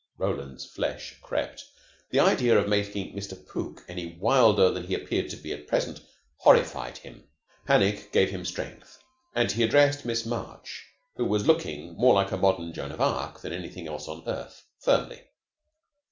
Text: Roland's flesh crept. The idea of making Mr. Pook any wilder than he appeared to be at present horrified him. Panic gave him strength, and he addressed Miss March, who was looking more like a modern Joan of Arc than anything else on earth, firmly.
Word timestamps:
Roland's 0.17 0.65
flesh 0.65 1.19
crept. 1.21 1.63
The 2.09 2.19
idea 2.19 2.57
of 2.57 2.67
making 2.67 3.15
Mr. 3.15 3.37
Pook 3.47 3.83
any 3.87 4.17
wilder 4.19 4.71
than 4.71 4.85
he 4.85 4.95
appeared 4.95 5.29
to 5.29 5.35
be 5.37 5.53
at 5.53 5.67
present 5.67 6.01
horrified 6.37 6.97
him. 6.97 7.27
Panic 7.67 8.11
gave 8.11 8.31
him 8.31 8.43
strength, 8.43 8.97
and 9.35 9.51
he 9.51 9.61
addressed 9.61 10.03
Miss 10.03 10.25
March, 10.25 10.87
who 11.17 11.25
was 11.25 11.45
looking 11.45 11.95
more 11.97 12.15
like 12.15 12.31
a 12.31 12.37
modern 12.37 12.73
Joan 12.73 12.91
of 12.91 12.99
Arc 12.99 13.41
than 13.41 13.53
anything 13.53 13.87
else 13.87 14.07
on 14.07 14.23
earth, 14.27 14.63
firmly. 14.79 15.21